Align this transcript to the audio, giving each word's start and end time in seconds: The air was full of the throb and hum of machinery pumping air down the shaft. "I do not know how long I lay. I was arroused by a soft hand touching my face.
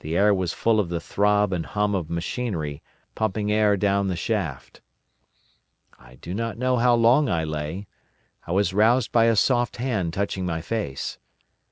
The 0.00 0.16
air 0.16 0.34
was 0.34 0.52
full 0.52 0.80
of 0.80 0.88
the 0.88 0.98
throb 0.98 1.52
and 1.52 1.64
hum 1.64 1.94
of 1.94 2.10
machinery 2.10 2.82
pumping 3.14 3.52
air 3.52 3.76
down 3.76 4.08
the 4.08 4.16
shaft. 4.16 4.80
"I 5.96 6.16
do 6.16 6.34
not 6.34 6.58
know 6.58 6.78
how 6.78 6.96
long 6.96 7.28
I 7.28 7.44
lay. 7.44 7.86
I 8.44 8.50
was 8.50 8.72
arroused 8.72 9.12
by 9.12 9.26
a 9.26 9.36
soft 9.36 9.76
hand 9.76 10.14
touching 10.14 10.44
my 10.44 10.62
face. 10.62 11.16